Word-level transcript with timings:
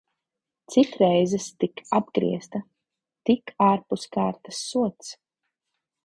Cik 0.75 0.93
reizes 1.01 1.45
tik 1.63 1.83
apgriezta, 1.97 2.61
tik 3.31 3.53
ārpuskārtas 3.67 4.63
sods. 4.71 5.13